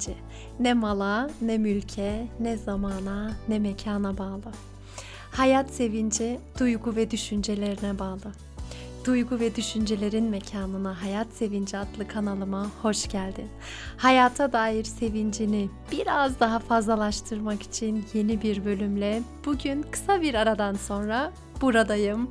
sevinci 0.00 0.14
ne 0.60 0.74
mala, 0.74 1.30
ne 1.42 1.58
mülke, 1.58 2.26
ne 2.40 2.56
zamana, 2.56 3.32
ne 3.48 3.58
mekana 3.58 4.18
bağlı. 4.18 4.52
Hayat 5.30 5.70
sevinci 5.70 6.38
duygu 6.58 6.96
ve 6.96 7.10
düşüncelerine 7.10 7.98
bağlı. 7.98 8.32
Duygu 9.04 9.40
ve 9.40 9.56
düşüncelerin 9.56 10.24
mekanına 10.24 11.02
Hayat 11.02 11.26
Sevinci 11.32 11.78
adlı 11.78 12.08
kanalıma 12.08 12.66
hoş 12.82 13.08
geldin. 13.08 13.48
Hayata 13.96 14.52
dair 14.52 14.84
sevincini 14.84 15.68
biraz 15.92 16.40
daha 16.40 16.58
fazlalaştırmak 16.58 17.62
için 17.62 18.04
yeni 18.14 18.42
bir 18.42 18.64
bölümle 18.64 19.22
bugün 19.46 19.82
kısa 19.90 20.22
bir 20.22 20.34
aradan 20.34 20.74
sonra 20.74 21.32
buradayım. 21.60 22.30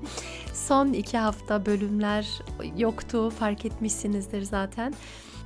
Son 0.54 0.94
iki 0.94 1.18
hafta 1.18 1.66
bölümler 1.66 2.28
yoktu 2.78 3.30
fark 3.30 3.66
etmişsinizdir 3.66 4.42
zaten. 4.42 4.94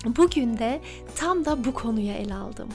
Bugün 0.06 0.58
de 0.58 0.82
tam 1.16 1.46
da 1.46 1.66
bu 1.66 1.74
konuya 1.74 2.14
ele 2.14 2.36
aldım. 2.36 2.70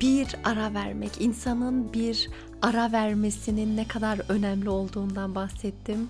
Bir 0.00 0.36
ara 0.44 0.74
vermek, 0.74 1.20
insanın 1.20 1.92
bir 1.92 2.30
ara 2.62 2.92
vermesinin 2.92 3.76
ne 3.76 3.88
kadar 3.88 4.20
önemli 4.28 4.70
olduğundan 4.70 5.34
bahsettim. 5.34 6.08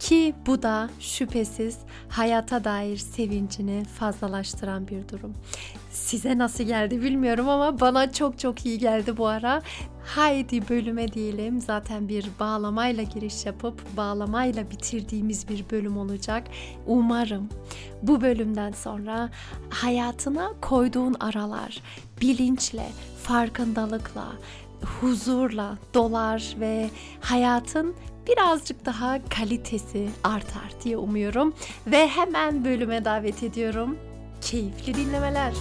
Ki 0.00 0.34
bu 0.46 0.62
da 0.62 0.90
şüphesiz 1.00 1.78
hayata 2.08 2.64
dair 2.64 2.96
sevincini 2.96 3.84
fazlalaştıran 3.84 4.88
bir 4.88 5.08
durum. 5.08 5.34
Size 5.90 6.38
nasıl 6.38 6.64
geldi 6.64 7.02
bilmiyorum 7.02 7.48
ama 7.48 7.80
bana 7.80 8.12
çok 8.12 8.38
çok 8.38 8.66
iyi 8.66 8.78
geldi 8.78 9.16
bu 9.16 9.26
ara. 9.26 9.62
Haydi 10.04 10.68
bölüme 10.68 11.12
diyelim. 11.12 11.60
Zaten 11.60 12.08
bir 12.08 12.26
bağlamayla 12.40 13.02
giriş 13.02 13.46
yapıp 13.46 13.96
bağlamayla 13.96 14.70
bitirdiğimiz 14.70 15.48
bir 15.48 15.70
bölüm 15.70 15.98
olacak. 15.98 16.46
Umarım 16.86 17.48
bu 18.02 18.20
bölümden 18.20 18.72
sonra 18.72 19.30
hayatına 19.70 20.50
koyduğun 20.60 21.16
aralar 21.20 21.82
bilinçle, 22.20 22.86
farkındalıkla, 23.22 24.26
huzurla 25.00 25.78
dolar 25.94 26.54
ve 26.60 26.90
hayatın 27.20 27.94
birazcık 28.30 28.86
daha 28.86 29.28
kalitesi 29.28 30.08
artar 30.24 30.72
diye 30.84 30.96
umuyorum 30.96 31.54
ve 31.86 32.08
hemen 32.08 32.64
bölüme 32.64 33.04
davet 33.04 33.42
ediyorum. 33.42 33.98
Keyifli 34.40 34.94
dinlemeler. 34.94 35.52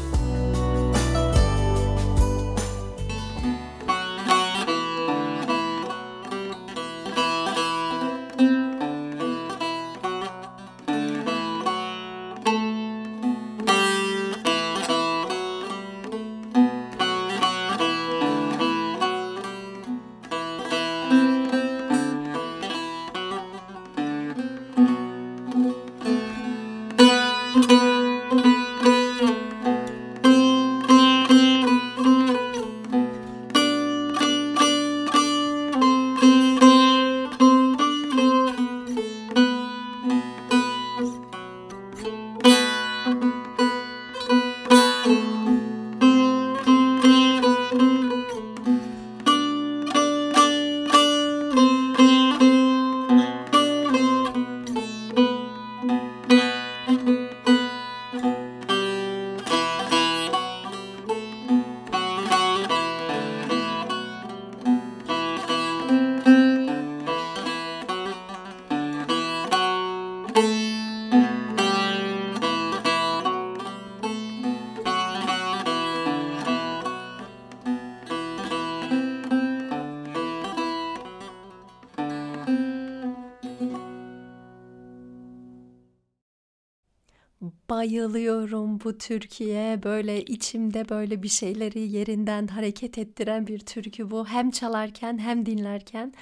Bayılıyorum 87.80 88.80
bu 88.84 88.98
Türkiye. 88.98 89.84
Böyle 89.84 90.22
içimde 90.22 90.90
böyle 90.90 91.24
bir 91.24 91.28
şeyleri 91.28 91.80
yerinden 91.80 92.48
hareket 92.48 92.98
ettiren 92.98 93.48
bir 93.48 93.60
türkü 93.60 94.12
bu. 94.12 94.28
Hem 94.28 94.52
çalarken 94.52 95.18
hem 95.18 95.46
dinlerken. 95.46 96.14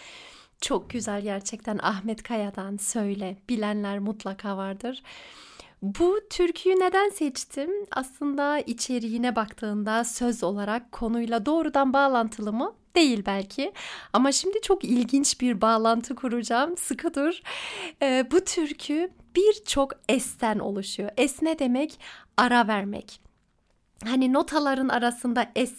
Çok 0.62 0.90
güzel 0.90 1.22
gerçekten 1.22 1.80
Ahmet 1.82 2.24
Kaya'dan 2.24 2.78
söyle. 2.78 3.38
Bilenler 3.50 4.00
mutlaka 4.00 4.58
vardır. 4.58 5.04
Bu 5.82 6.20
türküyü 6.30 6.76
neden 6.76 7.10
seçtim? 7.10 7.72
Aslında 7.92 8.60
içeriğine 8.60 9.36
baktığında 9.36 10.04
söz 10.04 10.44
olarak 10.44 10.92
konuyla 10.92 11.46
doğrudan 11.46 11.94
bağlantılı 11.94 12.54
mı? 12.54 12.74
Değil 12.96 13.24
belki. 13.26 13.74
Ama 14.14 14.32
şimdi 14.32 14.62
çok 14.62 14.84
ilginç 14.84 15.42
bir 15.42 15.62
bağlantı 15.62 16.16
kuracağım. 16.16 16.78
Sıkı 16.78 17.14
dur. 17.14 17.42
Ee, 18.02 18.26
bu 18.32 18.46
türkü 18.46 19.10
birçok 19.38 19.92
esten 20.10 20.60
oluşuyor. 20.60 21.10
Es 21.18 21.42
ne 21.42 21.60
demek? 21.60 22.00
Ara 22.38 22.68
vermek. 22.68 23.22
Hani 24.04 24.34
notaların 24.34 24.90
arasında 24.90 25.52
es 25.56 25.74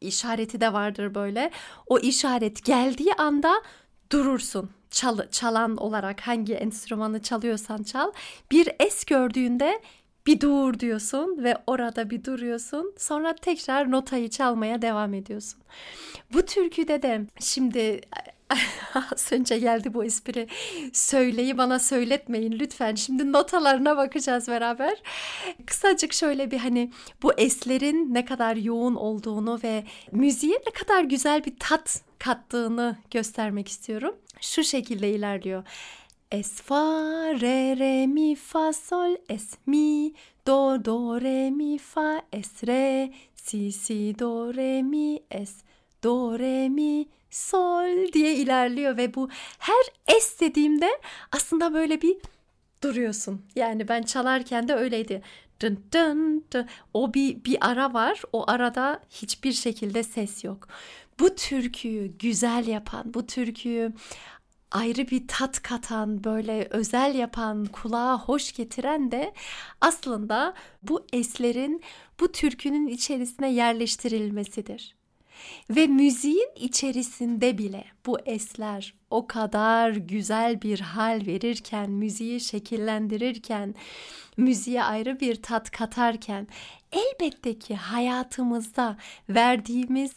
işareti 0.00 0.60
de 0.60 0.72
vardır 0.72 1.14
böyle. 1.14 1.50
O 1.86 1.98
işaret 1.98 2.64
geldiği 2.64 3.14
anda 3.14 3.62
durursun. 4.12 4.70
Çal, 4.90 5.18
çalan 5.30 5.76
olarak 5.76 6.20
hangi 6.20 6.54
enstrümanı 6.54 7.22
çalıyorsan 7.22 7.82
çal. 7.82 8.12
Bir 8.50 8.68
es 8.80 9.04
gördüğünde 9.04 9.82
bir 10.26 10.40
dur 10.40 10.78
diyorsun 10.78 11.44
ve 11.44 11.56
orada 11.66 12.10
bir 12.10 12.24
duruyorsun. 12.24 12.94
Sonra 12.98 13.34
tekrar 13.34 13.90
notayı 13.90 14.30
çalmaya 14.30 14.82
devam 14.82 15.14
ediyorsun. 15.14 15.60
Bu 16.32 16.42
türküde 16.42 17.02
de 17.02 17.26
şimdi 17.40 18.00
Az 19.12 19.32
önce 19.32 19.58
geldi 19.58 19.94
bu 19.94 20.04
espri. 20.04 20.48
Söyleyi 20.92 21.58
bana 21.58 21.78
söyletmeyin 21.78 22.52
lütfen. 22.52 22.94
Şimdi 22.94 23.32
notalarına 23.32 23.96
bakacağız 23.96 24.48
beraber. 24.48 25.02
Kısacık 25.66 26.12
şöyle 26.12 26.50
bir 26.50 26.58
hani 26.58 26.90
bu 27.22 27.32
eslerin 27.34 28.14
ne 28.14 28.24
kadar 28.24 28.56
yoğun 28.56 28.94
olduğunu 28.94 29.60
ve 29.62 29.84
müziğe 30.12 30.56
ne 30.66 30.72
kadar 30.72 31.02
güzel 31.04 31.44
bir 31.44 31.58
tat 31.60 32.02
kattığını 32.18 32.96
göstermek 33.10 33.68
istiyorum. 33.68 34.14
Şu 34.40 34.64
şekilde 34.64 35.10
ilerliyor. 35.10 35.64
Es 36.30 36.62
fa 36.62 36.84
re 37.40 37.76
re 37.78 38.06
mi 38.06 38.34
fa 38.34 38.72
sol 38.72 39.16
es 39.28 39.54
mi 39.66 40.12
do 40.46 40.84
do 40.84 41.20
re 41.20 41.50
mi 41.50 41.78
fa 41.78 42.22
es 42.32 42.64
re 42.64 43.12
si 43.34 43.72
si 43.72 44.18
do 44.18 44.54
re 44.54 44.82
mi 44.82 45.22
es 45.30 45.54
do 46.04 46.38
re 46.38 46.68
mi 46.68 47.06
sol 47.30 48.12
diye 48.12 48.34
ilerliyor 48.34 48.96
ve 48.96 49.14
bu 49.14 49.28
her 49.58 49.84
es 50.16 50.40
dediğimde 50.40 50.90
aslında 51.32 51.74
böyle 51.74 52.02
bir 52.02 52.16
duruyorsun. 52.82 53.42
Yani 53.56 53.88
ben 53.88 54.02
çalarken 54.02 54.68
de 54.68 54.74
öyleydi. 54.74 55.22
Dın 55.60 55.84
dın 55.92 56.44
dın. 56.52 56.68
O 56.94 57.14
bir, 57.14 57.44
bir 57.44 57.58
ara 57.60 57.94
var. 57.94 58.22
O 58.32 58.50
arada 58.50 59.00
hiçbir 59.10 59.52
şekilde 59.52 60.02
ses 60.02 60.44
yok. 60.44 60.68
Bu 61.20 61.34
türküyü 61.34 62.06
güzel 62.18 62.66
yapan, 62.66 63.14
bu 63.14 63.26
türküyü 63.26 63.92
ayrı 64.70 65.08
bir 65.08 65.28
tat 65.28 65.62
katan, 65.62 66.24
böyle 66.24 66.68
özel 66.70 67.14
yapan, 67.14 67.64
kulağa 67.66 68.18
hoş 68.18 68.52
getiren 68.52 69.10
de 69.10 69.32
aslında 69.80 70.54
bu 70.82 71.06
eslerin 71.12 71.82
bu 72.20 72.32
türkünün 72.32 72.86
içerisine 72.86 73.52
yerleştirilmesidir. 73.52 75.01
Ve 75.70 75.86
müziğin 75.86 76.50
içerisinde 76.56 77.58
bile 77.58 77.84
bu 78.06 78.18
esler 78.20 78.94
o 79.10 79.26
kadar 79.26 79.90
güzel 79.90 80.62
bir 80.62 80.80
hal 80.80 81.26
verirken, 81.26 81.90
müziği 81.90 82.40
şekillendirirken, 82.40 83.74
müziğe 84.36 84.84
ayrı 84.84 85.20
bir 85.20 85.42
tat 85.42 85.70
katarken 85.70 86.46
elbette 86.92 87.58
ki 87.58 87.76
hayatımızda 87.76 88.96
verdiğimiz 89.28 90.12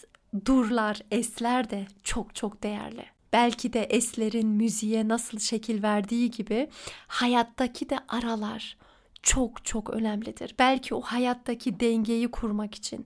durlar, 0.46 1.02
esler 1.12 1.70
de 1.70 1.88
çok 2.04 2.36
çok 2.36 2.64
değerli. 2.64 3.06
Belki 3.34 3.74
de 3.74 3.84
eslerin 3.84 4.48
müziğe 4.48 5.08
nasıl 5.08 5.40
şekil 5.40 5.84
verdiği 5.84 6.32
gibi 6.32 6.70
hayattaki 7.08 7.90
de 7.90 8.00
aralar 8.08 8.78
çok 9.22 9.66
çok 9.66 9.90
önemlidir. 9.90 10.56
Belki 10.60 10.96
o 10.96 11.02
hayattaki 11.02 11.80
dengeyi 11.80 12.32
kurmak 12.32 12.76
için, 12.76 13.06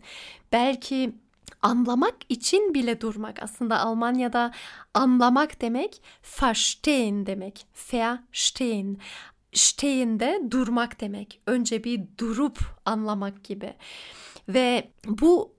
belki 0.51 1.13
anlamak 1.61 2.15
için 2.29 2.73
bile 2.73 3.01
durmak. 3.01 3.44
Aslında 3.44 3.79
Almanya'da 3.79 4.51
anlamak 4.94 5.61
demek 5.61 6.01
verstehen 6.41 7.25
demek. 7.25 7.65
Verstehen. 7.94 8.97
Stehen 9.53 10.19
de 10.19 10.41
durmak 10.51 11.01
demek. 11.01 11.41
Önce 11.47 11.83
bir 11.83 12.01
durup 12.17 12.59
anlamak 12.85 13.44
gibi. 13.44 13.73
Ve 14.50 14.91
bu 15.07 15.53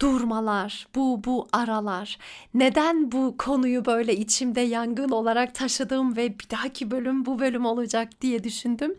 durmalar, 0.00 0.86
bu 0.94 1.24
bu 1.24 1.48
aralar. 1.52 2.18
Neden 2.54 3.12
bu 3.12 3.36
konuyu 3.38 3.84
böyle 3.84 4.16
içimde 4.16 4.60
yangın 4.60 5.08
olarak 5.08 5.54
taşıdım 5.54 6.16
ve 6.16 6.38
bir 6.38 6.50
dahaki 6.50 6.90
bölüm 6.90 7.26
bu 7.26 7.38
bölüm 7.38 7.66
olacak 7.66 8.20
diye 8.20 8.44
düşündüm. 8.44 8.94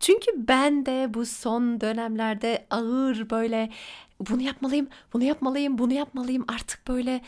Çünkü 0.00 0.30
ben 0.36 0.86
de 0.86 1.14
bu 1.14 1.26
son 1.26 1.80
dönemlerde 1.80 2.66
ağır 2.70 3.30
böyle 3.30 3.70
bunu 4.30 4.42
yapmalıyım, 4.42 4.88
bunu 5.12 5.24
yapmalıyım, 5.24 5.78
bunu 5.78 5.92
yapmalıyım 5.92 6.44
artık 6.48 6.88
böyle 6.88 7.20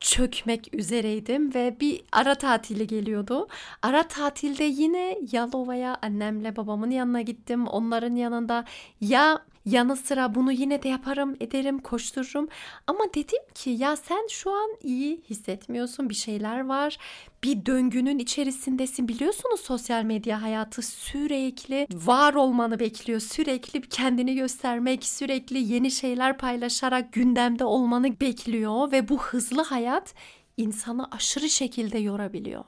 çökmek 0.00 0.74
üzereydim 0.74 1.54
ve 1.54 1.76
bir 1.80 2.02
ara 2.12 2.34
tatili 2.34 2.86
geliyordu. 2.86 3.48
Ara 3.82 4.02
tatilde 4.02 4.64
yine 4.64 5.18
Yalova'ya 5.32 5.98
annemle 6.02 6.56
babamın 6.56 6.90
yanına 6.90 7.20
gittim. 7.20 7.66
Onların 7.66 8.16
yanında 8.16 8.64
ya 9.00 9.42
yanı 9.70 9.96
sıra 9.96 10.34
bunu 10.34 10.52
yine 10.52 10.82
de 10.82 10.88
yaparım, 10.88 11.36
ederim, 11.40 11.78
koştururum. 11.78 12.48
Ama 12.86 13.04
dedim 13.14 13.42
ki 13.54 13.70
ya 13.70 13.96
sen 13.96 14.26
şu 14.30 14.50
an 14.50 14.70
iyi 14.82 15.20
hissetmiyorsun. 15.30 16.10
Bir 16.10 16.14
şeyler 16.14 16.66
var. 16.66 16.98
Bir 17.44 17.66
döngünün 17.66 18.18
içerisindesin. 18.18 19.08
Biliyorsunuz 19.08 19.60
sosyal 19.60 20.02
medya 20.02 20.42
hayatı 20.42 20.82
sürekli 20.82 21.86
var 21.92 22.34
olmanı 22.34 22.78
bekliyor. 22.80 23.20
Sürekli 23.20 23.88
kendini 23.88 24.34
göstermek, 24.34 25.04
sürekli 25.04 25.72
yeni 25.72 25.90
şeyler 25.90 26.38
paylaşarak 26.38 27.12
gündemde 27.12 27.64
olmanı 27.64 28.20
bekliyor 28.20 28.92
ve 28.92 29.08
bu 29.08 29.22
hızlı 29.22 29.62
hayat 29.62 30.14
insanı 30.56 31.08
aşırı 31.10 31.48
şekilde 31.48 31.98
yorabiliyor. 31.98 32.64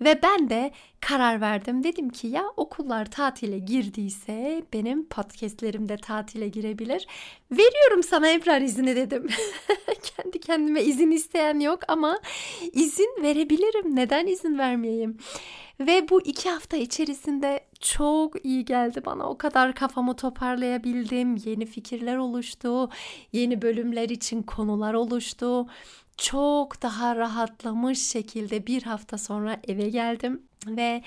Ve 0.00 0.22
ben 0.22 0.50
de 0.50 0.70
karar 1.00 1.40
verdim. 1.40 1.84
Dedim 1.84 2.08
ki 2.10 2.26
ya 2.26 2.44
okullar 2.56 3.10
tatile 3.10 3.58
girdiyse 3.58 4.62
benim 4.72 5.06
podcastlerim 5.06 5.88
de 5.88 5.96
tatile 5.96 6.48
girebilir. 6.48 7.06
Veriyorum 7.50 8.02
sana 8.02 8.30
Ebrar 8.30 8.60
izni 8.60 8.96
dedim. 8.96 9.26
Kendi 10.16 10.40
kendime 10.40 10.82
izin 10.82 11.10
isteyen 11.10 11.60
yok 11.60 11.80
ama 11.88 12.18
izin 12.72 13.22
verebilirim. 13.22 13.96
Neden 13.96 14.26
izin 14.26 14.58
vermeyeyim? 14.58 15.18
Ve 15.80 16.08
bu 16.08 16.22
iki 16.22 16.50
hafta 16.50 16.76
içerisinde 16.76 17.60
çok 17.80 18.44
iyi 18.44 18.64
geldi 18.64 19.02
bana. 19.04 19.30
O 19.30 19.38
kadar 19.38 19.74
kafamı 19.74 20.16
toparlayabildim. 20.16 21.36
Yeni 21.44 21.66
fikirler 21.66 22.16
oluştu. 22.16 22.88
Yeni 23.32 23.62
bölümler 23.62 24.08
için 24.08 24.42
konular 24.42 24.94
oluştu 24.94 25.66
çok 26.20 26.82
daha 26.82 27.16
rahatlamış 27.16 28.08
şekilde 28.08 28.66
bir 28.66 28.82
hafta 28.82 29.18
sonra 29.18 29.60
eve 29.68 29.90
geldim 29.90 30.42
ve 30.66 31.02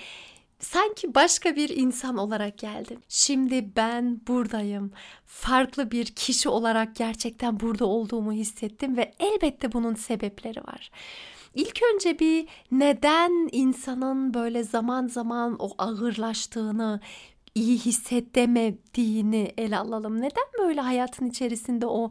sanki 0.58 1.14
başka 1.14 1.56
bir 1.56 1.68
insan 1.68 2.16
olarak 2.16 2.58
geldim. 2.58 3.00
Şimdi 3.08 3.76
ben 3.76 4.20
buradayım. 4.28 4.92
Farklı 5.26 5.90
bir 5.90 6.06
kişi 6.06 6.48
olarak 6.48 6.96
gerçekten 6.96 7.60
burada 7.60 7.84
olduğumu 7.86 8.32
hissettim 8.32 8.96
ve 8.96 9.14
elbette 9.20 9.72
bunun 9.72 9.94
sebepleri 9.94 10.60
var. 10.60 10.90
İlk 11.54 11.80
önce 11.94 12.18
bir 12.18 12.48
neden 12.70 13.48
insanın 13.52 14.34
böyle 14.34 14.62
zaman 14.62 15.06
zaman 15.06 15.56
o 15.58 15.70
ağırlaştığını, 15.78 17.00
iyi 17.54 17.78
hissedemediğini 17.78 19.52
ele 19.58 19.78
alalım. 19.78 20.20
Neden 20.20 20.44
böyle 20.58 20.80
hayatın 20.80 21.26
içerisinde 21.26 21.86
o 21.86 22.10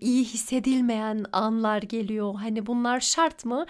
iyi 0.00 0.24
hissedilmeyen 0.24 1.24
anlar 1.32 1.82
geliyor? 1.82 2.34
Hani 2.34 2.66
bunlar 2.66 3.00
şart 3.00 3.44
mı? 3.44 3.66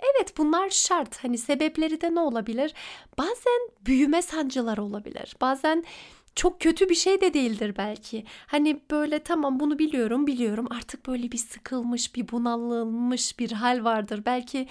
Evet 0.00 0.38
bunlar 0.38 0.70
şart. 0.70 1.24
Hani 1.24 1.38
sebepleri 1.38 2.00
de 2.00 2.14
ne 2.14 2.20
olabilir? 2.20 2.74
Bazen 3.18 3.70
büyüme 3.86 4.22
sancılar 4.22 4.78
olabilir. 4.78 5.36
Bazen 5.40 5.84
çok 6.36 6.60
kötü 6.60 6.88
bir 6.88 6.94
şey 6.94 7.20
de 7.20 7.34
değildir 7.34 7.74
belki. 7.78 8.24
Hani 8.46 8.80
böyle 8.90 9.18
tamam 9.18 9.60
bunu 9.60 9.78
biliyorum 9.78 10.26
biliyorum 10.26 10.66
artık 10.70 11.06
böyle 11.06 11.32
bir 11.32 11.38
sıkılmış 11.38 12.14
bir 12.14 12.28
bunalılmış 12.28 13.38
bir 13.38 13.52
hal 13.52 13.84
vardır. 13.84 14.22
Belki 14.26 14.68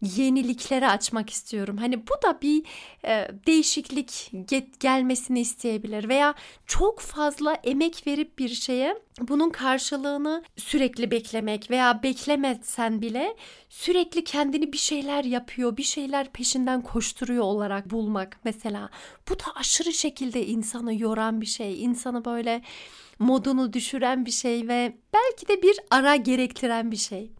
yeniliklere 0.00 0.88
açmak 0.88 1.30
istiyorum. 1.30 1.76
Hani 1.76 2.06
bu 2.06 2.28
da 2.28 2.42
bir 2.42 2.62
e, 3.04 3.28
değişiklik 3.46 4.30
get, 4.48 4.80
gelmesini 4.80 5.40
isteyebilir 5.40 6.08
veya 6.08 6.34
çok 6.66 7.00
fazla 7.00 7.54
emek 7.54 8.06
verip 8.06 8.38
bir 8.38 8.48
şeye 8.48 8.96
bunun 9.20 9.50
karşılığını 9.50 10.44
sürekli 10.56 11.10
beklemek 11.10 11.70
veya 11.70 12.02
beklemesen 12.02 13.02
bile 13.02 13.36
sürekli 13.68 14.24
kendini 14.24 14.72
bir 14.72 14.78
şeyler 14.78 15.24
yapıyor, 15.24 15.76
bir 15.76 15.82
şeyler 15.82 16.32
peşinden 16.32 16.82
koşturuyor 16.82 17.44
olarak 17.44 17.90
bulmak 17.90 18.40
mesela. 18.44 18.90
Bu 19.28 19.38
da 19.38 19.44
aşırı 19.54 19.92
şekilde 19.92 20.46
insanı 20.46 20.94
yoran 21.04 21.40
bir 21.40 21.46
şey. 21.46 21.84
İnsanı 21.84 22.24
böyle 22.24 22.62
modunu 23.18 23.72
düşüren 23.72 24.26
bir 24.26 24.30
şey 24.30 24.68
ve 24.68 24.96
belki 25.14 25.48
de 25.48 25.62
bir 25.62 25.76
ara 25.90 26.16
gerektiren 26.16 26.90
bir 26.90 26.96
şey. 26.96 27.30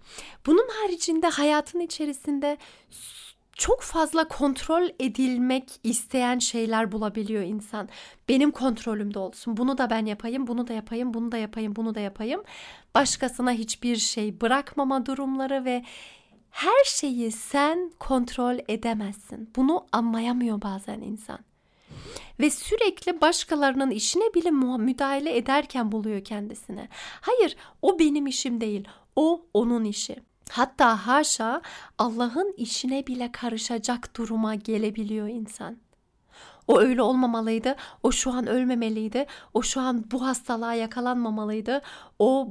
Bunun 0.47 0.69
haricinde 0.69 1.29
hayatın 1.29 1.81
içerisinde 1.81 2.59
çok 3.57 3.83
fazla 3.83 4.29
kontrol 4.29 4.89
edilmek 5.01 5.71
isteyen 5.83 6.39
şeyler 6.39 6.93
bulabiliyor 6.93 7.43
insan. 7.43 7.89
Benim 8.29 8.51
kontrolümde 8.51 9.19
olsun. 9.19 9.57
Bunu 9.57 9.79
da 9.79 9.91
ben 9.91 10.07
yapayım, 10.07 10.47
bunu 10.47 10.69
da 10.69 10.73
yapayım, 10.73 11.15
bunu 11.15 11.33
da 11.33 11.37
yapayım, 11.37 11.77
bunu 11.77 11.95
da 11.95 12.01
yapayım. 12.01 12.43
Başkasına 12.95 13.53
hiçbir 13.53 13.97
şey 13.97 14.41
bırakmama 14.41 15.07
durumları 15.07 15.65
ve 15.65 15.85
her 16.51 16.85
şeyi 16.85 17.33
sen 17.33 17.93
kontrol 17.99 18.59
edemezsin. 18.69 19.51
Bunu 19.57 19.87
anlayamıyor 19.93 20.63
bazen 20.63 21.01
insan 21.01 21.39
ve 22.41 22.51
sürekli 22.51 23.21
başkalarının 23.21 23.91
işine 23.91 24.35
bile 24.35 24.51
müdahale 24.51 25.37
ederken 25.37 25.93
buluyor 25.93 26.25
kendisini. 26.25 26.89
Hayır, 27.21 27.57
o 27.83 27.99
benim 27.99 28.27
işim 28.27 28.61
değil. 28.61 28.89
O 29.17 29.47
onun 29.55 29.85
işi. 29.85 30.17
Hatta 30.51 31.07
haşa 31.07 31.63
Allah'ın 31.99 32.55
işine 32.57 33.07
bile 33.07 33.33
karışacak 33.33 34.17
duruma 34.17 34.55
gelebiliyor 34.55 35.29
insan. 35.29 35.77
O 36.67 36.81
öyle 36.81 37.03
olmamalıydı. 37.03 37.77
O 38.03 38.13
şu 38.13 38.33
an 38.33 38.47
ölmemeliydi. 38.47 39.27
O 39.55 39.63
şu 39.63 39.81
an 39.81 40.05
bu 40.11 40.27
hastalığa 40.27 40.75
yakalanmamalıydı. 40.75 41.83
O 42.19 42.49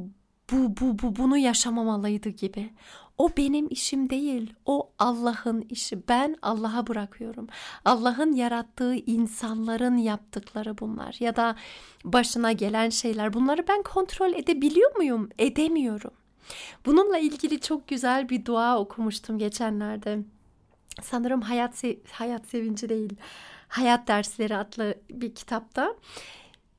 bu 0.51 0.77
bu 0.81 0.99
bu 0.99 1.15
bunu 1.15 1.37
yaşamamalıydı 1.37 2.29
gibi. 2.29 2.73
O 3.17 3.29
benim 3.37 3.67
işim 3.69 4.09
değil. 4.09 4.53
O 4.65 4.89
Allah'ın 4.99 5.65
işi. 5.69 6.07
Ben 6.07 6.35
Allah'a 6.41 6.87
bırakıyorum. 6.87 7.47
Allah'ın 7.85 8.31
yarattığı 8.33 8.95
insanların 8.95 9.97
yaptıkları 9.97 10.77
bunlar 10.77 11.15
ya 11.19 11.35
da 11.35 11.55
başına 12.03 12.51
gelen 12.51 12.89
şeyler. 12.89 13.33
Bunları 13.33 13.67
ben 13.67 13.83
kontrol 13.83 14.33
edebiliyor 14.33 14.95
muyum? 14.95 15.29
Edemiyorum. 15.39 16.11
Bununla 16.85 17.17
ilgili 17.17 17.59
çok 17.59 17.87
güzel 17.87 18.29
bir 18.29 18.45
dua 18.45 18.79
okumuştum 18.79 19.37
geçenlerde. 19.37 20.19
Sanırım 21.01 21.41
hayat 21.41 21.83
hayat 22.11 22.47
sevinci 22.47 22.89
değil. 22.89 23.15
Hayat 23.67 24.07
dersleri 24.07 24.57
adlı 24.57 24.95
bir 25.09 25.35
kitapta. 25.35 25.95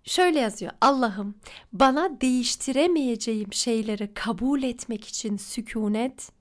Şöyle 0.04 0.40
yazıyor. 0.40 0.73
Allah'ım 0.80 1.34
bana 1.73 2.20
değiştiremeyeceğim 2.20 3.52
şeyleri 3.52 4.14
kabul 4.14 4.62
etmek 4.62 5.04
için 5.04 5.37
sükunet, 5.37 6.32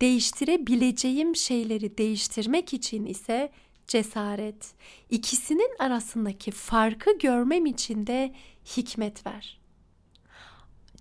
değiştirebileceğim 0.00 1.36
şeyleri 1.36 1.98
değiştirmek 1.98 2.74
için 2.74 3.06
ise 3.06 3.52
cesaret. 3.86 4.74
İkisinin 5.10 5.76
arasındaki 5.78 6.50
farkı 6.50 7.18
görmem 7.18 7.66
için 7.66 8.06
de 8.06 8.34
hikmet 8.76 9.26
ver. 9.26 9.60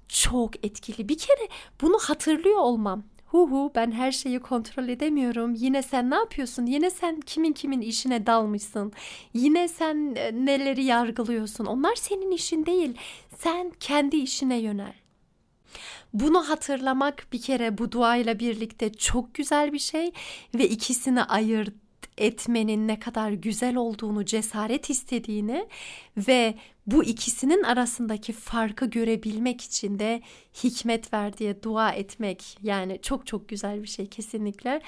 Çok 0.08 0.66
etkili. 0.66 1.10
Bir 1.10 1.18
kere 1.18 1.48
bunu 1.82 1.98
hatırlıyor 2.00 2.60
olmam 2.60 3.04
hu 3.32 3.52
hu 3.52 3.72
ben 3.76 3.92
her 3.92 4.12
şeyi 4.12 4.40
kontrol 4.40 4.88
edemiyorum. 4.88 5.54
Yine 5.56 5.82
sen 5.82 6.10
ne 6.10 6.16
yapıyorsun? 6.16 6.66
Yine 6.66 6.90
sen 6.90 7.20
kimin 7.20 7.54
kimin 7.54 7.82
işine 7.82 8.26
dalmışsın. 8.26 8.94
Yine 9.34 9.68
sen 9.68 10.16
e, 10.16 10.46
neleri 10.46 10.84
yargılıyorsun. 10.84 11.66
Onlar 11.66 11.96
senin 11.96 12.32
işin 12.32 12.66
değil. 12.66 12.98
Sen 13.38 13.72
kendi 13.80 14.18
işine 14.18 14.58
yönel. 14.60 14.94
Bunu 16.14 16.50
hatırlamak 16.50 17.28
bir 17.32 17.42
kere 17.42 17.78
bu 17.78 17.92
duayla 17.92 18.40
birlikte 18.40 18.94
çok 18.94 19.34
güzel 19.34 19.74
bir 19.74 19.80
şey 19.80 20.12
ve 20.56 20.70
ikisini 20.70 21.24
ayırt 21.24 21.74
etmenin 22.20 22.88
ne 22.88 23.00
kadar 23.00 23.32
güzel 23.32 23.76
olduğunu, 23.76 24.26
cesaret 24.26 24.90
istediğini 24.90 25.68
ve 26.18 26.56
bu 26.88 27.04
ikisinin 27.04 27.64
arasındaki 27.64 28.34
farkı 28.34 28.86
görebilmek 28.86 29.62
için 29.62 30.00
de 30.00 30.22
hikmet 30.64 31.14
ver 31.14 31.38
diye 31.38 31.64
dua 31.64 31.92
etmek 31.92 32.58
yani 32.64 33.00
çok 33.02 33.28
çok 33.28 33.50
güzel 33.50 33.84
bir 33.84 33.88
şey 33.88 34.08
kesinlikle. 34.08 34.82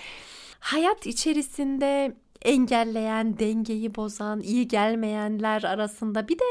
Hayat 0.59 1.07
içerisinde 1.07 2.15
engelleyen, 2.41 3.39
dengeyi 3.39 3.95
bozan, 3.95 4.41
iyi 4.41 4.67
gelmeyenler 4.67 5.63
arasında 5.63 6.27
bir 6.27 6.39
de 6.39 6.43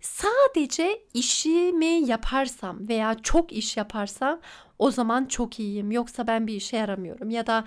sadece 0.00 1.00
işimi 1.14 1.86
yaparsam 1.86 2.88
veya 2.88 3.16
çok 3.22 3.52
iş 3.52 3.76
yaparsam 3.76 4.40
o 4.78 4.90
zaman 4.90 5.24
çok 5.24 5.60
iyiyim. 5.60 5.92
Yoksa 5.92 6.26
ben 6.26 6.46
bir 6.46 6.54
işe 6.54 6.76
yaramıyorum 6.76 7.30
ya 7.30 7.46
da 7.46 7.64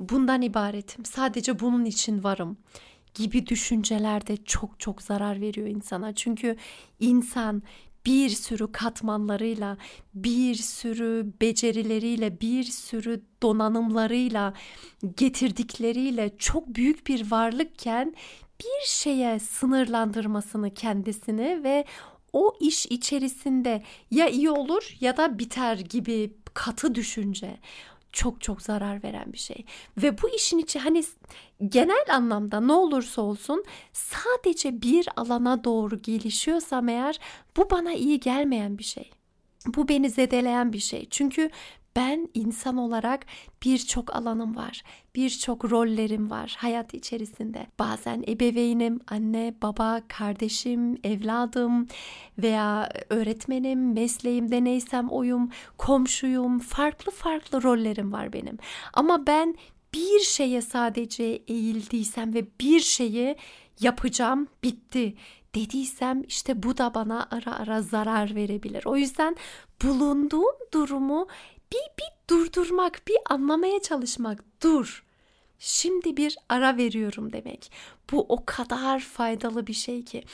bundan 0.00 0.42
ibaretim. 0.42 1.04
Sadece 1.04 1.60
bunun 1.60 1.84
için 1.84 2.24
varım 2.24 2.56
gibi 3.14 3.46
düşünceler 3.46 4.26
de 4.26 4.36
çok 4.36 4.80
çok 4.80 5.02
zarar 5.02 5.40
veriyor 5.40 5.66
insana. 5.66 6.14
Çünkü 6.14 6.56
insan 7.00 7.62
bir 8.06 8.28
sürü 8.28 8.72
katmanlarıyla, 8.72 9.76
bir 10.14 10.54
sürü 10.54 11.32
becerileriyle, 11.40 12.40
bir 12.40 12.64
sürü 12.64 13.22
donanımlarıyla, 13.42 14.54
getirdikleriyle 15.16 16.36
çok 16.38 16.74
büyük 16.74 17.06
bir 17.06 17.30
varlıkken 17.30 18.14
bir 18.60 18.86
şeye 18.86 19.38
sınırlandırmasını 19.38 20.74
kendisini 20.74 21.64
ve 21.64 21.84
o 22.32 22.56
iş 22.60 22.86
içerisinde 22.86 23.82
ya 24.10 24.28
iyi 24.28 24.50
olur 24.50 24.96
ya 25.00 25.16
da 25.16 25.38
biter 25.38 25.78
gibi 25.78 26.32
katı 26.54 26.94
düşünce 26.94 27.56
çok 28.18 28.40
çok 28.40 28.62
zarar 28.62 29.02
veren 29.02 29.32
bir 29.32 29.38
şey. 29.38 29.64
Ve 29.96 30.22
bu 30.22 30.28
işin 30.28 30.58
içi 30.58 30.78
hani 30.78 31.04
genel 31.68 32.04
anlamda 32.12 32.60
ne 32.60 32.72
olursa 32.72 33.22
olsun 33.22 33.64
sadece 33.92 34.82
bir 34.82 35.08
alana 35.16 35.64
doğru 35.64 36.02
gelişiyorsam 36.02 36.88
eğer 36.88 37.18
bu 37.56 37.70
bana 37.70 37.92
iyi 37.92 38.20
gelmeyen 38.20 38.78
bir 38.78 38.84
şey. 38.84 39.10
Bu 39.66 39.88
beni 39.88 40.10
zedeleyen 40.10 40.72
bir 40.72 40.78
şey. 40.78 41.06
Çünkü 41.10 41.50
ben 41.96 42.28
insan 42.34 42.76
olarak 42.76 43.26
birçok 43.64 44.16
alanım 44.16 44.56
var. 44.56 44.82
Birçok 45.14 45.70
rollerim 45.70 46.30
var 46.30 46.56
hayat 46.58 46.94
içerisinde. 46.94 47.66
Bazen 47.78 48.24
ebeveynim, 48.28 49.00
anne, 49.08 49.54
baba, 49.62 50.00
kardeşim, 50.08 50.98
evladım 51.04 51.86
veya 52.38 52.88
öğretmenim, 53.10 53.92
mesleğimde 53.92 54.64
neysem 54.64 55.08
oyum, 55.08 55.50
komşuyum. 55.78 56.58
Farklı 56.58 57.12
farklı 57.12 57.62
rollerim 57.62 58.12
var 58.12 58.32
benim. 58.32 58.58
Ama 58.94 59.26
ben 59.26 59.54
bir 59.94 60.20
şeye 60.20 60.62
sadece 60.62 61.24
eğildiysem 61.24 62.34
ve 62.34 62.46
bir 62.60 62.80
şeyi 62.80 63.36
yapacağım 63.80 64.46
bitti 64.62 65.14
dediysem 65.54 66.22
işte 66.22 66.62
bu 66.62 66.78
da 66.78 66.94
bana 66.94 67.28
ara 67.30 67.56
ara 67.56 67.82
zarar 67.82 68.34
verebilir. 68.34 68.82
O 68.86 68.96
yüzden 68.96 69.36
bulunduğum 69.82 70.54
durumu 70.74 71.26
bir, 71.72 71.78
bir 71.98 72.30
durdurmak, 72.30 73.02
bir 73.08 73.16
anlamaya 73.30 73.82
çalışmak. 73.82 74.44
Dur. 74.62 75.04
Şimdi 75.60 76.16
bir 76.16 76.36
ara 76.48 76.76
veriyorum 76.76 77.32
demek. 77.32 77.72
Bu 78.12 78.26
o 78.28 78.44
kadar 78.46 79.00
faydalı 79.00 79.66
bir 79.66 79.72
şey 79.72 80.04
ki. 80.04 80.24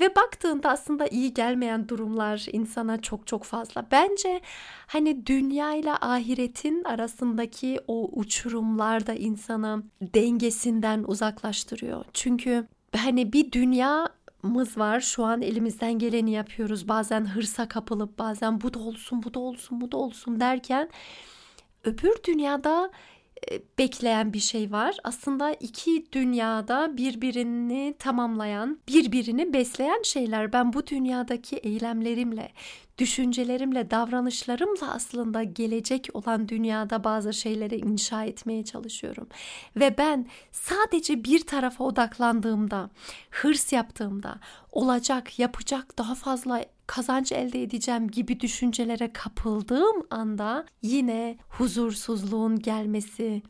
Ve 0.00 0.16
baktığında 0.16 0.70
aslında 0.70 1.06
iyi 1.06 1.34
gelmeyen 1.34 1.88
durumlar 1.88 2.46
insana 2.52 3.02
çok 3.02 3.26
çok 3.26 3.44
fazla. 3.44 3.86
Bence 3.90 4.40
hani 4.86 5.26
dünya 5.26 5.74
ile 5.74 5.92
ahiretin 5.92 6.84
arasındaki 6.84 7.80
o 7.86 8.10
uçurumlar 8.12 9.06
da 9.06 9.14
insanı 9.14 9.82
dengesinden 10.02 11.04
uzaklaştırıyor. 11.06 12.04
Çünkü 12.12 12.66
hani 12.96 13.32
bir 13.32 13.52
dünya 13.52 14.08
mız 14.42 14.78
var. 14.78 15.00
Şu 15.00 15.24
an 15.24 15.42
elimizden 15.42 15.98
geleni 15.98 16.30
yapıyoruz. 16.30 16.88
Bazen 16.88 17.24
hırsa 17.24 17.68
kapılıp 17.68 18.18
bazen 18.18 18.60
bu 18.60 18.74
da 18.74 18.78
olsun, 18.78 19.22
bu 19.22 19.34
da 19.34 19.40
olsun, 19.40 19.80
bu 19.80 19.92
da 19.92 19.96
olsun 19.96 20.40
derken 20.40 20.88
öbür 21.84 22.14
dünyada 22.24 22.90
e, 23.50 23.62
bekleyen 23.78 24.32
bir 24.32 24.38
şey 24.38 24.72
var. 24.72 24.96
Aslında 25.04 25.52
iki 25.52 26.12
dünyada 26.12 26.96
birbirini 26.96 27.94
tamamlayan, 27.98 28.78
birbirini 28.88 29.52
besleyen 29.52 30.02
şeyler. 30.02 30.52
Ben 30.52 30.72
bu 30.72 30.86
dünyadaki 30.86 31.56
eylemlerimle, 31.56 32.52
düşüncelerimle, 33.02 33.90
davranışlarımla 33.90 34.94
aslında 34.94 35.42
gelecek 35.42 36.08
olan 36.14 36.48
dünyada 36.48 37.04
bazı 37.04 37.32
şeyleri 37.32 37.76
inşa 37.76 38.24
etmeye 38.24 38.64
çalışıyorum. 38.64 39.28
Ve 39.76 39.98
ben 39.98 40.26
sadece 40.52 41.24
bir 41.24 41.46
tarafa 41.46 41.84
odaklandığımda, 41.84 42.90
hırs 43.30 43.72
yaptığımda, 43.72 44.38
olacak, 44.72 45.38
yapacak, 45.38 45.98
daha 45.98 46.14
fazla 46.14 46.64
kazanç 46.86 47.32
elde 47.32 47.62
edeceğim 47.62 48.08
gibi 48.08 48.40
düşüncelere 48.40 49.12
kapıldığım 49.12 50.06
anda 50.10 50.66
yine 50.82 51.38
huzursuzluğun 51.48 52.58
gelmesi, 52.58 53.42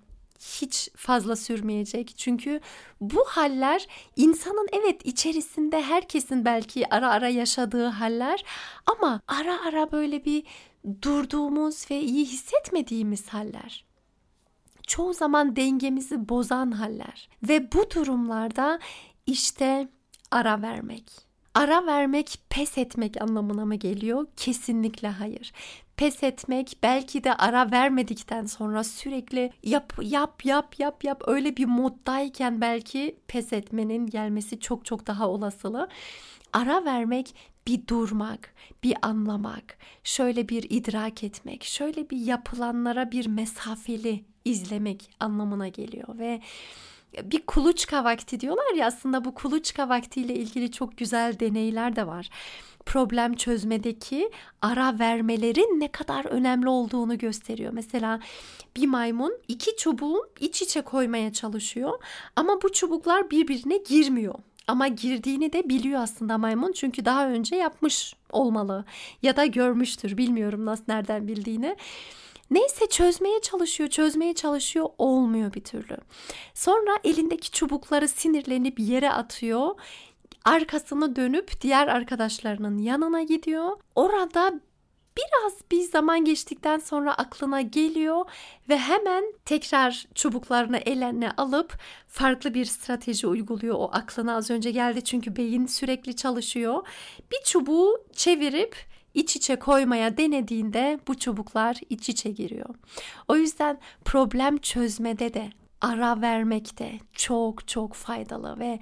hiç 0.43 0.89
fazla 0.97 1.37
sürmeyecek. 1.37 2.15
Çünkü 2.17 2.61
bu 3.01 3.25
haller 3.25 3.87
insanın 4.17 4.69
evet 4.73 5.07
içerisinde 5.07 5.83
herkesin 5.83 6.45
belki 6.45 6.95
ara 6.95 7.11
ara 7.11 7.29
yaşadığı 7.29 7.87
haller 7.87 8.45
ama 8.87 9.21
ara 9.29 9.67
ara 9.67 9.93
böyle 9.93 10.25
bir 10.25 10.45
durduğumuz 11.03 11.91
ve 11.91 12.01
iyi 12.01 12.25
hissetmediğimiz 12.25 13.29
haller. 13.29 13.85
Çoğu 14.87 15.15
zaman 15.15 15.57
dengemizi 15.57 16.29
bozan 16.29 16.71
haller 16.71 17.29
ve 17.49 17.73
bu 17.73 17.91
durumlarda 17.91 18.79
işte 19.27 19.89
ara 20.31 20.63
vermek. 20.63 21.33
Ara 21.55 21.87
vermek 21.87 22.39
pes 22.49 22.79
etmek 22.79 23.23
anlamına 23.23 23.65
mı 23.65 23.75
geliyor? 23.75 24.27
Kesinlikle 24.37 25.09
hayır 25.09 25.53
pes 25.97 26.23
etmek 26.23 26.77
belki 26.83 27.25
de 27.25 27.35
ara 27.35 27.71
vermedikten 27.71 28.47
sonra 28.47 28.85
sürekli 28.85 29.53
yap 29.63 29.93
yap 30.03 30.45
yap 30.45 30.79
yap 30.79 31.05
yap 31.05 31.23
öyle 31.27 31.57
bir 31.57 31.65
moddayken 31.65 32.61
belki 32.61 33.17
pes 33.29 33.53
etmenin 33.53 34.07
gelmesi 34.07 34.61
çok 34.61 34.85
çok 34.85 35.07
daha 35.07 35.29
olasılı. 35.29 35.89
Ara 36.53 36.85
vermek 36.85 37.35
bir 37.67 37.87
durmak, 37.87 38.55
bir 38.83 38.95
anlamak, 39.03 39.79
şöyle 40.05 40.49
bir 40.49 40.67
idrak 40.71 41.25
etmek, 41.25 41.65
şöyle 41.65 42.11
bir 42.11 42.17
yapılanlara 42.17 43.13
bir 43.13 43.27
mesafeli 43.27 44.25
izlemek 44.45 45.11
anlamına 45.21 45.69
geliyor 45.69 46.19
ve 46.19 46.41
bir 47.23 47.47
kuluçka 47.47 48.05
vakti 48.05 48.41
diyorlar 48.41 48.75
ya 48.75 48.87
aslında 48.87 49.25
bu 49.25 49.35
kuluçka 49.35 49.89
vaktiyle 49.89 50.35
ilgili 50.35 50.73
çok 50.73 50.99
güzel 50.99 51.41
deneyler 51.41 51.97
de 51.97 52.07
var 52.07 52.31
problem 52.87 53.35
çözmedeki 53.35 54.31
ara 54.63 54.99
vermelerin 54.99 55.81
ne 55.81 55.89
kadar 55.89 56.25
önemli 56.25 56.69
olduğunu 56.69 57.19
gösteriyor. 57.19 57.73
Mesela 57.73 58.21
bir 58.77 58.87
maymun 58.87 59.39
iki 59.49 59.77
çubuğu 59.77 60.29
iç 60.41 60.63
içe 60.63 60.83
koymaya 60.83 61.33
çalışıyor 61.33 62.03
ama 62.37 62.63
bu 62.63 62.73
çubuklar 62.73 63.31
birbirine 63.31 63.77
girmiyor. 63.77 64.35
Ama 64.67 64.89
girdiğini 64.89 65.53
de 65.53 65.69
biliyor 65.69 66.01
aslında 66.03 66.39
maymun 66.39 66.73
çünkü 66.73 67.05
daha 67.05 67.29
önce 67.29 67.57
yapmış 67.57 68.15
olmalı 68.31 68.85
ya 69.23 69.37
da 69.37 69.47
görmüştür 69.47 70.17
bilmiyorum 70.17 70.65
nasıl 70.67 70.85
nereden 70.89 71.29
bildiğini. 71.29 71.77
Neyse 72.51 72.87
çözmeye 72.87 73.41
çalışıyor, 73.41 73.89
çözmeye 73.89 74.35
çalışıyor, 74.35 74.89
olmuyor 74.99 75.55
bir 75.55 75.65
türlü. 75.65 75.97
Sonra 76.55 76.99
elindeki 77.05 77.51
çubukları 77.51 78.09
sinirlenip 78.09 78.81
yere 78.81 79.11
atıyor 79.11 79.75
arkasını 80.45 81.17
dönüp 81.17 81.61
diğer 81.61 81.89
arkadaşlarının 81.89 82.79
yanına 82.79 83.23
gidiyor. 83.23 83.71
Orada 83.95 84.61
biraz 85.17 85.53
bir 85.71 85.81
zaman 85.81 86.25
geçtikten 86.25 86.79
sonra 86.79 87.15
aklına 87.15 87.61
geliyor 87.61 88.25
ve 88.69 88.79
hemen 88.79 89.25
tekrar 89.45 90.07
çubuklarını 90.15 90.77
eline 90.77 91.31
alıp 91.31 91.79
farklı 92.09 92.55
bir 92.55 92.65
strateji 92.65 93.27
uyguluyor. 93.27 93.75
O 93.75 93.91
aklına 93.93 94.37
az 94.37 94.51
önce 94.51 94.71
geldi 94.71 95.05
çünkü 95.05 95.37
beyin 95.37 95.67
sürekli 95.67 96.17
çalışıyor. 96.17 96.87
Bir 97.33 97.43
çubuğu 97.45 98.05
çevirip 98.13 98.77
iç 99.15 99.37
içe 99.37 99.57
koymaya 99.57 100.17
denediğinde 100.17 101.01
bu 101.09 101.19
çubuklar 101.19 101.77
iç 101.91 102.09
içe 102.09 102.31
giriyor. 102.31 102.75
O 103.29 103.37
yüzden 103.37 103.79
problem 104.05 104.59
çözmede 104.59 105.35
de 105.35 105.51
ara 105.81 106.21
vermek 106.21 106.79
de 106.79 106.93
çok 107.13 107.69
çok 107.69 107.95
faydalı 107.95 108.59
ve 108.59 108.81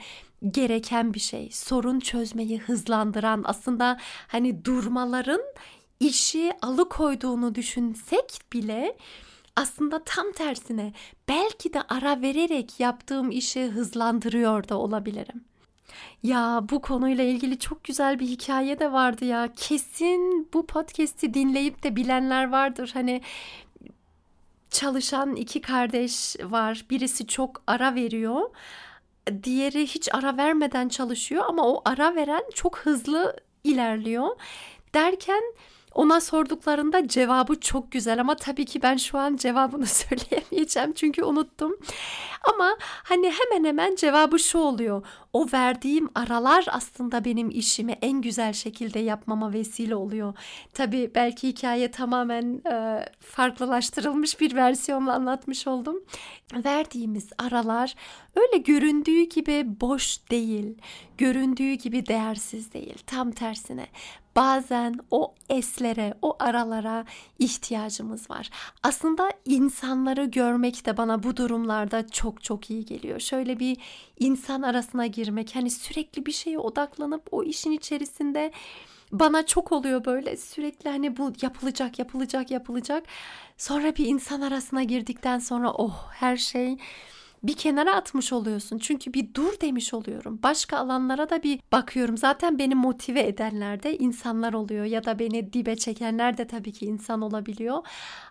gereken 0.49 1.15
bir 1.15 1.21
şey. 1.21 1.51
Sorun 1.53 2.01
çözmeyi 2.01 2.59
hızlandıran 2.59 3.43
aslında 3.47 3.99
hani 4.27 4.65
durmaların 4.65 5.43
işi 6.01 6.53
alıkoyduğunu 6.63 7.55
düşünsek 7.55 8.41
bile 8.53 8.97
aslında 9.57 10.05
tam 10.05 10.33
tersine 10.33 10.93
belki 11.29 11.73
de 11.73 11.83
ara 11.83 12.23
vererek 12.23 12.81
yaptığım 12.81 13.31
işi 13.31 13.67
hızlandırıyor 13.67 14.69
da 14.69 14.79
olabilirim. 14.79 15.45
Ya 16.23 16.61
bu 16.71 16.83
konuyla 16.83 17.25
ilgili 17.25 17.59
çok 17.59 17.85
güzel 17.85 18.19
bir 18.21 18.27
hikaye 18.27 18.79
de 18.79 18.93
vardı 18.93 19.25
ya. 19.25 19.49
Kesin 19.57 20.49
bu 20.55 20.67
podcast'i 20.67 21.35
dinleyip 21.35 21.83
de 21.83 21.97
bilenler 21.97 22.51
vardır. 22.51 22.91
Hani 22.95 23.23
çalışan 24.71 25.37
iki 25.37 25.61
kardeş 25.61 26.37
var. 26.43 26.85
Birisi 26.91 27.27
çok 27.27 27.63
ara 27.67 27.95
veriyor 27.95 28.51
diğeri 29.43 29.87
hiç 29.87 30.15
ara 30.15 30.37
vermeden 30.37 30.89
çalışıyor 30.89 31.45
ama 31.49 31.69
o 31.69 31.83
ara 31.85 32.15
veren 32.15 32.43
çok 32.55 32.79
hızlı 32.79 33.37
ilerliyor. 33.65 34.29
Derken 34.95 35.43
Ona 35.95 36.21
sorduklarında 36.21 37.09
cevabı 37.09 37.61
çok 37.61 37.93
güzel 37.93 38.21
ama 38.21 38.37
tabii 38.37 38.65
ki 38.65 38.83
ben 38.83 38.97
şu 38.97 39.19
an 39.19 39.37
cevabını 39.37 39.87
söyleyemeyeceğim 40.11 40.93
çünkü 40.93 41.25
unuttum. 41.25 41.77
Ama 42.55 42.77
hani 42.81 43.33
hemen 43.33 43.69
hemen 43.69 43.95
cevabı 43.95 44.39
şu 44.39 44.59
oluyor. 44.59 45.07
O 45.33 45.47
verdiğim 45.53 46.09
aralar 46.15 46.65
aslında 46.71 47.25
benim 47.25 47.51
işimi 47.51 47.93
en 48.03 48.21
güzel 48.21 48.53
şekilde 48.53 48.99
yapmama 48.99 49.53
vesile 49.53 49.95
oluyor. 49.95 50.35
Tabii 50.75 51.11
belki 51.15 51.49
hikaye 51.49 51.91
tamamen 51.91 52.61
e, 52.73 53.05
farklılaştırılmış 53.21 54.41
bir 54.41 54.57
versiyonla 54.57 55.13
anlatmış 55.15 55.67
oldum. 55.67 56.05
Verdiğimiz 56.65 57.31
aralar 57.39 57.95
öyle 58.37 58.57
göründüğü 58.57 59.23
gibi 59.23 59.81
boş 59.81 60.31
değil, 60.31 60.79
göründüğü 61.19 61.73
gibi 61.73 62.07
değersiz 62.07 62.73
değil. 62.73 62.99
Tam 63.07 63.31
tersine 63.31 63.87
bazen 64.37 64.95
o 65.11 65.35
eslere, 65.49 66.15
o 66.23 66.37
aralara 66.41 67.05
ihtiyacımız 67.39 68.31
var. 68.31 68.51
Aslında 68.83 69.31
insanları 69.45 70.25
görmek 70.25 70.87
de 70.87 70.97
bana 70.97 71.23
bu 71.23 71.37
durumlarda 71.37 72.09
çok 72.09 72.43
çok 72.45 72.71
iyi 72.71 72.85
geliyor. 72.85 73.21
Şöyle 73.21 73.59
bir 73.59 73.77
insan 74.19 74.63
arasına 74.63 75.07
girmek, 75.07 75.57
hani 75.57 75.71
sürekli 75.71 76.27
bir 76.27 76.33
şeye 76.33 76.59
odaklanıp 76.59 77.29
o 77.31 77.43
işin 77.43 77.73
içerisinde 77.73 78.53
bana 79.13 79.47
çok 79.47 79.73
oluyor 79.73 80.05
böyle 80.05 80.37
sürekli 80.37 80.91
hani 80.91 81.17
bu 81.17 81.33
yapılacak, 81.43 81.99
yapılacak, 81.99 82.51
yapılacak. 82.51 83.05
Sonra 83.57 83.97
bir 83.97 84.07
insan 84.07 84.41
arasına 84.41 84.83
girdikten 84.83 85.39
sonra 85.39 85.73
oh 85.73 86.09
her 86.13 86.37
şey 86.37 86.77
bir 87.43 87.55
kenara 87.55 87.95
atmış 87.95 88.33
oluyorsun. 88.33 88.79
Çünkü 88.79 89.13
bir 89.15 89.35
dur 89.35 89.61
demiş 89.61 89.95
oluyorum. 89.95 90.41
Başka 90.43 90.79
alanlara 90.79 91.31
da 91.31 91.43
bir 91.43 91.61
bakıyorum. 91.73 92.17
Zaten 92.17 92.59
beni 92.59 92.75
motive 92.75 93.21
edenler 93.21 93.83
de 93.83 93.99
insanlar 93.99 94.53
oluyor 94.53 94.85
ya 94.85 95.05
da 95.05 95.19
beni 95.19 95.53
dibe 95.53 95.77
çekenler 95.77 96.39
de 96.39 96.47
tabii 96.47 96.73
ki 96.73 96.87
insan 96.87 97.21
olabiliyor. 97.21 97.87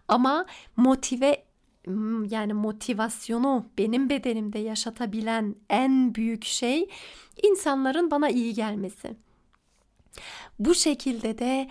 Ama 0.07 0.45
motive 0.77 1.45
hmm, 1.85 2.25
yani 2.25 2.53
motivasyonu 2.53 3.65
benim 3.77 4.09
bedenimde 4.09 4.59
yaşatabilen 4.59 5.55
en 5.69 6.15
büyük 6.15 6.45
şey 6.45 6.89
insanların 7.43 8.11
bana 8.11 8.29
iyi 8.29 8.53
gelmesi. 8.53 9.15
Bu 10.59 10.75
şekilde 10.75 11.37
de 11.37 11.69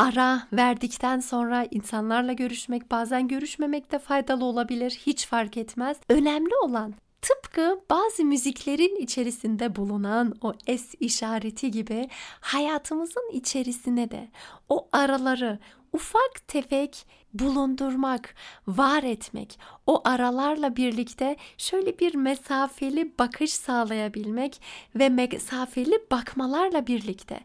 ara 0.00 0.42
verdikten 0.52 1.20
sonra 1.20 1.66
insanlarla 1.70 2.32
görüşmek 2.32 2.90
bazen 2.90 3.28
görüşmemek 3.28 3.92
de 3.92 3.98
faydalı 3.98 4.44
olabilir 4.44 4.90
hiç 5.06 5.26
fark 5.26 5.56
etmez. 5.56 5.96
Önemli 6.08 6.54
olan 6.62 6.94
tıpkı 7.22 7.80
bazı 7.90 8.24
müziklerin 8.24 8.96
içerisinde 8.96 9.76
bulunan 9.76 10.34
o 10.42 10.52
es 10.66 10.94
işareti 11.00 11.70
gibi 11.70 12.08
hayatımızın 12.40 13.30
içerisine 13.32 14.10
de 14.10 14.28
o 14.68 14.88
araları 14.92 15.58
ufak 15.92 16.48
tefek 16.48 17.06
bulundurmak, 17.34 18.34
var 18.66 19.02
etmek, 19.02 19.58
o 19.86 20.02
aralarla 20.04 20.76
birlikte 20.76 21.36
şöyle 21.58 21.98
bir 21.98 22.14
mesafeli 22.14 23.18
bakış 23.18 23.52
sağlayabilmek 23.52 24.60
ve 24.94 25.08
mesafeli 25.08 25.98
bakmalarla 26.10 26.86
birlikte 26.86 27.40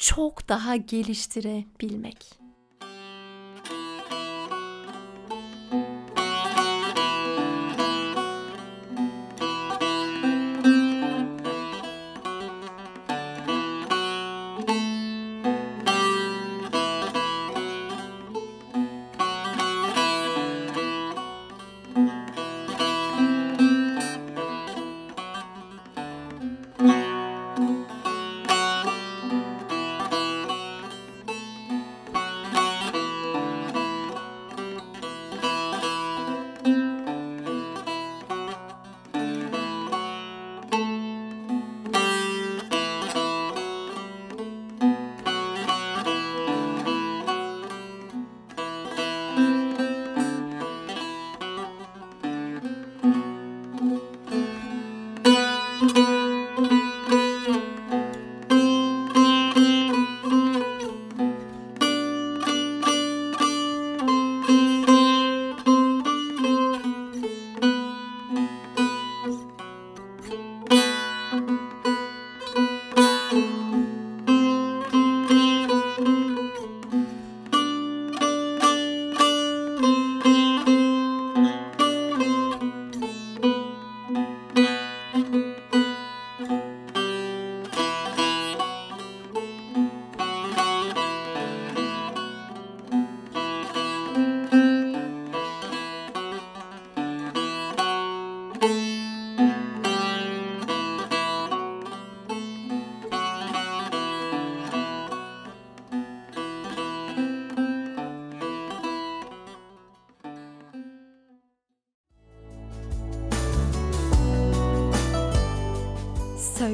çok 0.00 0.48
daha 0.48 0.76
geliştirebilmek. 0.76 2.39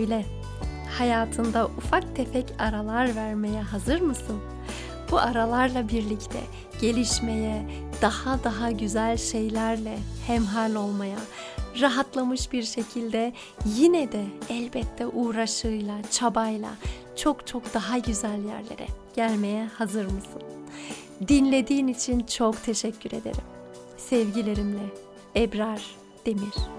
Söyle, 0.07 0.25
hayatında 0.99 1.67
ufak 1.67 2.17
tefek 2.17 2.47
aralar 2.59 3.17
vermeye 3.17 3.63
hazır 3.63 4.01
mısın? 4.01 4.41
Bu 5.11 5.19
aralarla 5.19 5.89
birlikte 5.89 6.39
gelişmeye, 6.81 7.67
daha 8.03 8.45
daha 8.45 8.71
güzel 8.71 9.17
şeylerle 9.17 9.99
hemhal 10.27 10.75
olmaya, 10.75 11.19
rahatlamış 11.81 12.53
bir 12.53 12.63
şekilde 12.63 13.33
yine 13.65 14.13
de 14.13 14.25
elbette 14.49 15.07
uğraşıyla, 15.07 15.95
çabayla 16.11 16.71
çok 17.17 17.47
çok 17.47 17.75
daha 17.75 17.99
güzel 17.99 18.45
yerlere 18.45 18.87
gelmeye 19.17 19.67
hazır 19.67 20.05
mısın? 20.05 20.43
Dinlediğin 21.29 21.89
için 21.89 22.21
çok 22.21 22.65
teşekkür 22.65 23.11
ederim. 23.11 23.45
Sevgilerimle 23.97 24.87
Ebrar 25.37 25.83
Demir 26.27 26.76